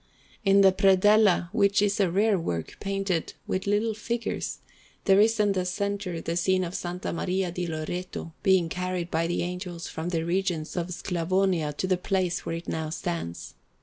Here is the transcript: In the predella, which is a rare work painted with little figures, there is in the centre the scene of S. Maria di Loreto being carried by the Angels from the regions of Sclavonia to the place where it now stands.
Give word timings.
In 0.43 0.61
the 0.61 0.71
predella, 0.71 1.49
which 1.53 1.79
is 1.79 1.99
a 1.99 2.09
rare 2.09 2.39
work 2.39 2.77
painted 2.79 3.33
with 3.45 3.67
little 3.67 3.93
figures, 3.93 4.57
there 5.05 5.19
is 5.19 5.39
in 5.39 5.51
the 5.51 5.63
centre 5.63 6.19
the 6.19 6.35
scene 6.35 6.63
of 6.63 6.73
S. 6.73 6.83
Maria 7.13 7.51
di 7.51 7.67
Loreto 7.67 8.33
being 8.41 8.67
carried 8.67 9.11
by 9.11 9.27
the 9.27 9.43
Angels 9.43 9.87
from 9.87 10.09
the 10.09 10.25
regions 10.25 10.75
of 10.75 10.87
Sclavonia 10.87 11.77
to 11.77 11.85
the 11.85 11.97
place 11.97 12.47
where 12.47 12.55
it 12.55 12.67
now 12.67 12.89
stands. 12.89 13.53